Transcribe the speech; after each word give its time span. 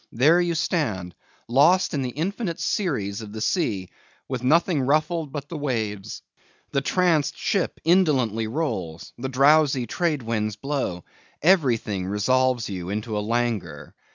There 0.11 0.41
you 0.41 0.55
stand, 0.55 1.13
lost 1.47 1.93
in 1.93 2.01
the 2.01 2.09
infinite 2.09 2.59
series 2.59 3.21
of 3.21 3.31
the 3.33 3.39
sea, 3.39 3.89
with 4.27 4.43
nothing 4.43 4.81
ruffled 4.81 5.31
but 5.31 5.47
the 5.47 5.59
waves. 5.59 6.23
The 6.71 6.81
tranced 6.81 7.37
ship 7.37 7.79
indolently 7.83 8.47
rolls; 8.47 9.13
the 9.19 9.29
drowsy 9.29 9.85
trade 9.85 10.23
winds 10.23 10.55
blow; 10.55 11.03
everything 11.43 12.07
resolves 12.07 12.67
you 12.67 12.89
into 12.89 13.11
languor. 13.19 13.93